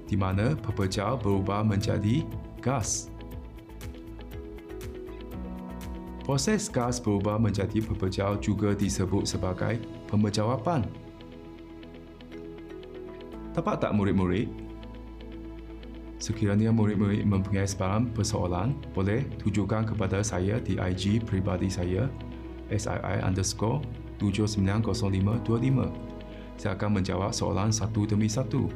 di 0.09 0.17
mana 0.17 0.57
pepejal 0.57 1.21
berubah 1.21 1.61
menjadi 1.61 2.25
gas. 2.65 3.13
Proses 6.25 6.73
gas 6.73 6.97
berubah 6.97 7.37
menjadi 7.37 7.85
pepejal 7.85 8.41
juga 8.41 8.73
disebut 8.73 9.29
sebagai 9.29 9.77
pemejawapan. 10.09 10.89
Dapat 13.53 13.77
tak 13.85 13.93
murid-murid? 13.93 14.64
Sekiranya 16.25 16.73
murid-murid 16.73 17.29
mempunyai 17.29 17.69
sebarang 17.69 18.17
persoalan, 18.17 18.73
boleh 18.97 19.29
tujukan 19.45 19.85
kepada 19.85 20.25
saya 20.25 20.57
di 20.57 20.81
IG 20.81 21.21
peribadi 21.21 21.69
saya 21.69 22.09
SII 22.73 23.21
underscore 23.21 23.85
790525. 24.25 25.93
Saya 26.57 26.81
akan 26.81 26.91
menjawab 26.97 27.29
soalan 27.29 27.69
satu 27.69 28.09
demi 28.09 28.25
satu. 28.25 28.73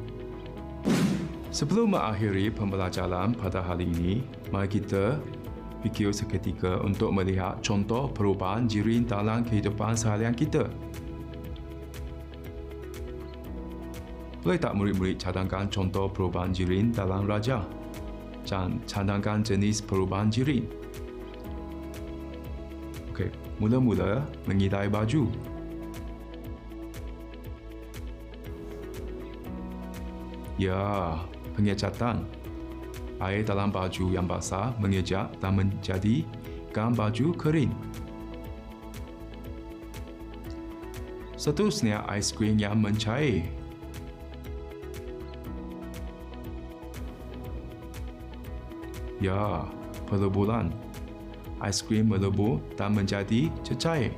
Sebelum 1.49 1.97
mengakhiri 1.97 2.53
pembelajaran 2.53 3.33
pada 3.33 3.65
hari 3.65 3.89
ini, 3.89 4.21
mari 4.53 4.69
kita 4.69 5.17
fikir 5.81 6.13
seketika 6.13 6.77
untuk 6.85 7.09
melihat 7.09 7.57
contoh 7.65 8.13
perubahan 8.13 8.69
jirin 8.69 9.09
dalam 9.09 9.41
kehidupan 9.41 9.97
seharian 9.97 10.37
kita. 10.37 10.69
Boleh 14.39 14.55
tak 14.55 14.71
murid-murid 14.79 15.19
cadangkan 15.19 15.67
contoh 15.67 16.07
perubahan 16.07 16.55
jirin 16.55 16.95
dalam 16.95 17.27
raja? 17.27 17.59
Dan 18.47 18.79
cadangkan 18.87 19.43
jenis 19.43 19.83
perubahan 19.83 20.31
jirin. 20.31 20.63
Okey, 23.11 23.29
mula-mula 23.59 24.23
mengidai 24.47 24.87
baju. 24.87 25.27
Ya, 30.55 31.15
pengecatan 31.55 32.23
air 33.19 33.43
dalam 33.43 33.67
baju 33.71 34.15
yang 34.15 34.23
basah 34.23 34.71
mengejak 34.79 35.27
dan 35.43 35.59
menjadikan 35.59 36.95
baju 36.95 37.35
kering. 37.35 37.71
Seterusnya, 41.35 42.03
aiskrim 42.07 42.59
yang 42.59 42.79
mencair. 42.79 43.58
Ya, 49.19 49.67
peleburan. 50.07 50.71
Aiskrim 51.59 52.07
melebur 52.07 52.63
dan 52.79 52.95
menjadi 52.95 53.51
cecair. 53.67 54.15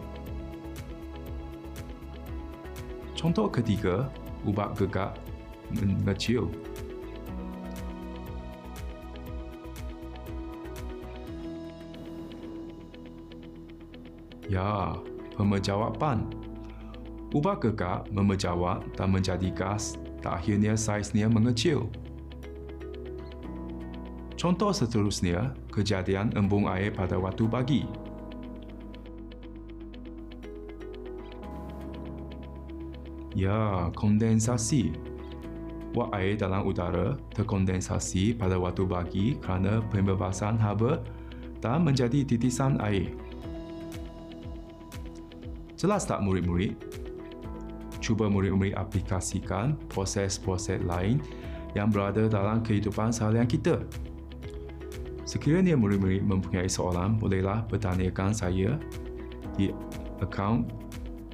Contoh 3.17 3.49
ketiga, 3.49 4.13
ubat 4.45 4.77
gegak 4.77 5.17
mengecil. 5.73 6.49
Ya, 14.45 14.93
pemejawapan. 15.33 16.27
Ubah 17.31 17.55
kekak 17.57 18.11
memejawab 18.11 18.83
dan 18.99 19.15
menjadi 19.15 19.47
gas 19.55 19.95
dan 20.19 20.37
akhirnya 20.37 20.75
saiznya 20.75 21.31
mengecil. 21.31 21.87
Contoh 24.41 24.73
seterusnya, 24.73 25.53
kejadian 25.69 26.33
embung 26.33 26.65
air 26.65 26.89
pada 26.89 27.13
waktu 27.13 27.45
pagi. 27.45 27.85
Ya, 33.37 33.93
kondensasi. 33.93 34.97
Wak 35.93 36.09
air 36.17 36.41
dalam 36.41 36.65
udara 36.65 37.21
terkondensasi 37.37 38.33
pada 38.33 38.57
waktu 38.57 38.81
pagi 38.89 39.37
kerana 39.37 39.77
pembebasan 39.93 40.57
haba 40.57 40.97
dan 41.61 41.85
menjadi 41.85 42.25
titisan 42.25 42.81
air. 42.81 43.13
Jelas 45.77 46.09
tak 46.09 46.25
murid-murid? 46.25 46.81
Cuba 48.01 48.25
murid-murid 48.25 48.73
aplikasikan 48.73 49.77
proses-proses 49.93 50.81
lain 50.81 51.21
yang 51.77 51.93
berada 51.93 52.25
dalam 52.25 52.65
kehidupan 52.65 53.13
seharian 53.13 53.45
kita. 53.45 53.85
Sekiranya 55.31 55.79
murid-murid 55.79 56.27
mempunyai 56.27 56.67
soalan, 56.67 57.15
bolehlah 57.15 57.63
bertanyakan 57.71 58.35
saya 58.35 58.75
di 59.55 59.71
akaun 60.19 60.67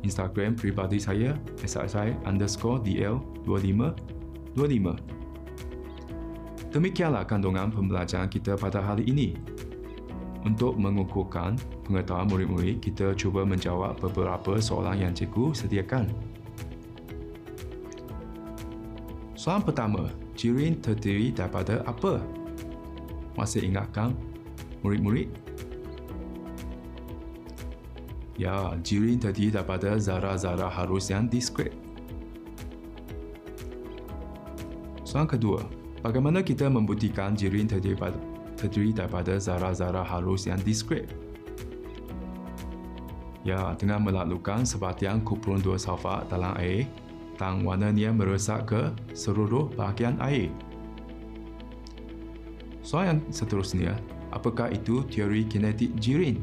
Instagram 0.05 0.53
pribadi 0.53 1.01
saya 1.01 1.33
SSI 1.65 2.13
underscore 2.29 2.77
DL2525. 2.85 4.85
Demikianlah 6.69 7.25
kandungan 7.25 7.73
pembelajaran 7.73 8.29
kita 8.29 8.53
pada 8.53 8.85
hari 8.85 9.01
ini. 9.09 9.33
Untuk 10.45 10.77
mengukuhkan 10.77 11.57
pengetahuan 11.81 12.29
murid-murid, 12.29 12.77
kita 12.77 13.17
cuba 13.17 13.49
menjawab 13.49 13.97
beberapa 13.97 14.61
soalan 14.61 15.09
yang 15.09 15.13
cikgu 15.17 15.57
sediakan. 15.57 16.13
Soalan 19.33 19.65
pertama, 19.65 20.05
jirin 20.37 20.77
terdiri 20.85 21.33
daripada 21.33 21.81
apa? 21.89 22.21
Masih 23.37 23.69
ingatkan 23.69 24.17
murid-murid? 24.81 25.29
Ya, 28.37 28.73
jirin 28.81 29.21
terdiri 29.21 29.53
daripada 29.53 29.97
zara-zara 29.97 30.69
harus 30.69 31.09
yang 31.09 31.29
diskret. 31.29 31.73
Soalan 35.07 35.29
kedua, 35.29 35.61
bagaimana 36.03 36.43
kita 36.43 36.67
membuktikan 36.69 37.33
jirin 37.33 37.65
terdiri 37.65 37.97
daripada 37.97 38.19
terdiri 38.57 38.91
daripada 38.91 39.37
zara-zara 39.37 40.01
halus 40.01 40.49
yang 40.49 40.57
diskret. 40.65 41.05
Ya, 43.45 43.77
dengan 43.79 44.03
melakukan 44.03 44.67
sebatian 44.67 45.23
kupron 45.23 45.63
dua 45.63 45.79
sulfat 45.79 46.27
dalam 46.27 46.57
air 46.59 46.83
dan 47.39 47.63
warnanya 47.63 48.11
meresap 48.11 48.67
ke 48.67 48.91
seluruh 49.15 49.71
bahagian 49.77 50.19
air. 50.19 50.51
Soalan 52.87 53.19
seterusnya, 53.35 53.99
apakah 54.31 54.71
itu 54.71 55.03
teori 55.11 55.43
kinetik 55.43 55.91
jirin? 55.99 56.39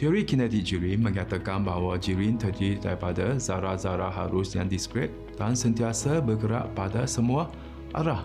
Teori 0.00 0.24
kinetik 0.24 0.64
jirin 0.64 1.04
mengatakan 1.04 1.60
bahawa 1.60 2.00
jirin 2.00 2.40
terdiri 2.40 2.80
daripada 2.80 3.36
zara-zara 3.36 4.08
halus 4.08 4.56
yang 4.56 4.64
diskret 4.64 5.12
dan 5.36 5.52
sentiasa 5.52 6.24
bergerak 6.24 6.72
pada 6.72 7.04
semua 7.04 7.52
arah. 7.92 8.24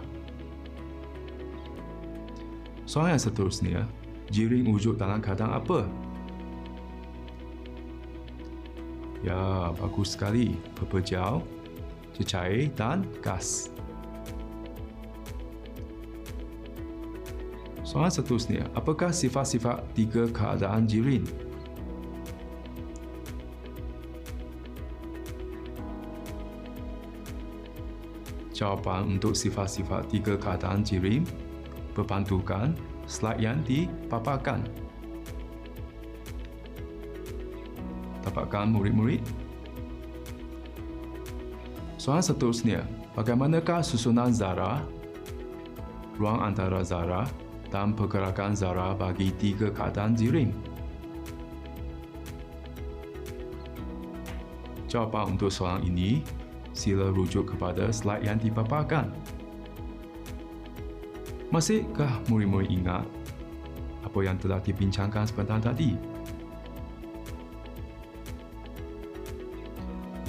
Soalan 2.88 3.20
yang 3.20 3.26
seterusnya, 3.28 3.80
jiring 4.32 4.72
wujud 4.72 4.96
dalam 4.96 5.20
keadaan 5.20 5.52
apa? 5.52 5.84
Ya, 9.20 9.76
bagus 9.76 10.16
sekali. 10.16 10.56
Pepejal, 10.80 11.44
cecair 12.16 12.72
dan 12.72 13.04
gas. 13.20 13.76
Soalan 17.96 18.12
seterusnya, 18.12 18.68
apakah 18.76 19.08
sifat-sifat 19.08 19.80
tiga 19.96 20.28
keadaan 20.28 20.84
jirin? 20.84 21.24
Jawapan 28.52 29.16
untuk 29.16 29.32
sifat-sifat 29.32 30.12
tiga 30.12 30.36
keadaan 30.36 30.84
jirim 30.84 31.24
berpantukan 31.96 32.76
slide 33.08 33.40
yang 33.40 33.64
dipaparkan. 33.64 34.68
Dapatkan 38.28 38.76
murid-murid. 38.76 39.24
Soalan 41.96 42.28
seterusnya, 42.28 42.84
bagaimanakah 43.16 43.80
susunan 43.80 44.36
zarah, 44.36 44.84
ruang 46.20 46.44
antara 46.44 46.84
zarah 46.84 47.45
dan 47.76 47.92
pergerakan 47.92 48.56
zarah 48.56 48.96
bagi 48.96 49.36
tiga 49.36 49.68
keadaan 49.68 50.16
jirim? 50.16 50.56
Jawapan 54.88 55.36
untuk 55.36 55.52
soalan 55.52 55.84
ini 55.84 56.24
sila 56.72 57.12
rujuk 57.12 57.52
kepada 57.52 57.92
slide 57.92 58.24
yang 58.24 58.40
dipaparkan. 58.40 59.12
Masihkah 61.52 62.24
murid-murid 62.32 62.72
ingat 62.72 63.04
apa 64.08 64.20
yang 64.24 64.40
telah 64.40 64.64
dibincangkan 64.64 65.28
sebentar 65.28 65.60
tadi? 65.60 66.00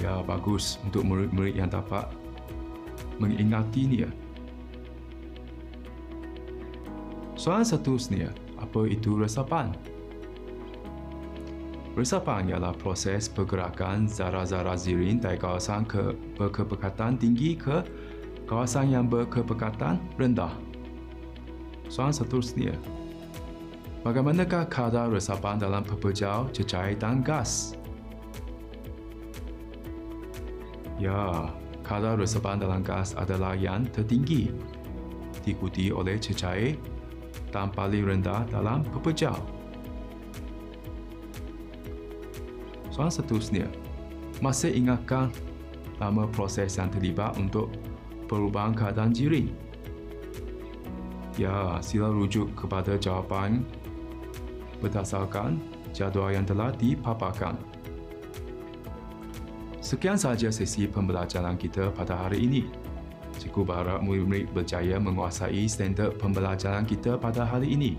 Ya, 0.03 0.19
bagus 0.19 0.83
untuk 0.83 1.07
murid-murid 1.07 1.55
yang 1.55 1.71
dapat 1.71 2.11
mengingatinya. 3.23 4.26
Soalan 7.37 7.61
seterusnya, 7.61 8.33
apa 8.57 8.89
itu 8.89 9.13
resapan? 9.13 9.69
Resapan 11.93 12.49
ialah 12.49 12.73
proses 12.73 13.29
pergerakan 13.29 14.09
zarah-zarah 14.09 14.73
zirin 14.73 15.21
dari 15.21 15.37
kawasan 15.37 15.85
ke 15.85 16.17
berkepekatan 16.33 17.13
tinggi 17.21 17.53
ke 17.53 17.85
kawasan 18.49 18.89
yang 18.89 19.05
berkepekatan 19.05 20.01
rendah. 20.17 20.49
Soalan 21.93 22.17
seterusnya. 22.17 22.73
Bagaimanakah 24.01 24.65
kadar 24.65 25.13
resapan 25.13 25.61
dalam 25.61 25.85
pepejal, 25.85 26.49
cecair 26.49 26.97
dan 26.97 27.21
gas? 27.21 27.77
Ya, 30.97 31.53
kadar 31.85 32.17
resapan 32.17 32.57
dalam 32.57 32.81
gas 32.81 33.13
adalah 33.13 33.53
yang 33.53 33.85
tertinggi, 33.93 34.49
diikuti 35.45 35.93
oleh 35.93 36.17
cecair 36.17 36.96
dan 37.51 37.71
paling 37.71 38.03
rendah 38.03 38.43
dalam 38.51 38.83
pepejal. 38.91 39.37
Soalan 42.91 43.13
seterusnya, 43.13 43.67
masih 44.41 44.73
ingatkah 44.73 45.29
lama 46.01 46.25
proses 46.29 46.77
yang 46.77 46.89
terlibat 46.89 47.37
untuk 47.37 47.69
perubahan 48.25 48.73
keadaan 48.73 49.13
jirin? 49.13 49.53
Ya, 51.37 51.77
sila 51.85 52.09
rujuk 52.09 52.49
kepada 52.57 52.97
jawapan 52.97 53.61
berdasarkan 54.81 55.61
jadual 55.93 56.33
yang 56.33 56.45
telah 56.45 56.73
dipaparkan. 56.73 57.57
Sekian 59.77 60.17
sahaja 60.17 60.51
sesi 60.51 60.89
pembelajaran 60.89 61.55
kita 61.55 61.93
pada 61.93 62.25
hari 62.25 62.43
ini. 62.43 62.86
Cikgu 63.37 63.61
berharap 63.63 63.99
murid-murid 64.01 64.49
berjaya 64.51 64.97
menguasai 64.97 65.69
standard 65.69 66.17
pembelajaran 66.17 66.83
kita 66.83 67.15
pada 67.21 67.45
hari 67.45 67.77
ini. 67.77 67.93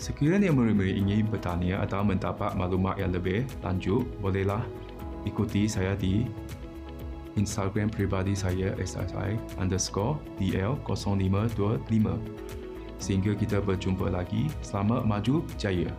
Sekiranya 0.00 0.50
murid-murid 0.50 0.98
ingin 0.98 1.30
bertanya 1.30 1.78
atau 1.84 2.02
mendapat 2.02 2.58
maklumat 2.58 2.98
yang 2.98 3.14
lebih 3.14 3.46
lanjut, 3.62 4.02
bolehlah 4.18 4.66
ikuti 5.22 5.70
saya 5.70 5.94
di 5.94 6.26
Instagram 7.38 7.88
pribadi 7.88 8.36
saya 8.36 8.76
SSI 8.76 9.38
underscore 9.56 10.18
DL0525. 10.42 12.06
Sehingga 12.98 13.32
kita 13.34 13.58
berjumpa 13.62 14.10
lagi. 14.10 14.46
Selamat 14.62 15.06
maju 15.06 15.42
jaya. 15.58 15.90